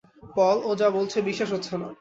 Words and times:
পল, 0.35 0.57
ও 0.63 0.71
যা 0.75 0.87
বলছে 0.89 1.17
বিশ্বাস 1.21 1.49
হচ্ছে 1.53 1.73
না। 1.77 1.87